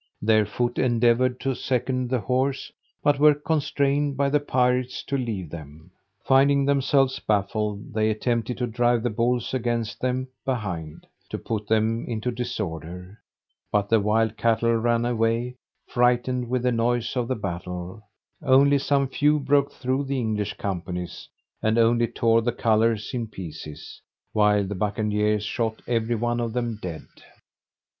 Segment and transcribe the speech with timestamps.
[0.19, 2.71] Their foot endeavoured to second the horse,
[3.03, 5.91] but were constrained by the pirates to leave them.
[6.23, 12.07] Finding themselves baffled, they attempted to drive the bulls against them behind, to put them
[12.07, 13.19] into disorder;
[13.71, 15.53] but the wild cattle ran away,
[15.87, 18.01] frighted with the noise of the battle;
[18.41, 21.29] only some few broke through the English companies,
[21.61, 24.01] and only tore the colours in pieces,
[24.33, 27.05] while the bucaniers shot every one of them dead.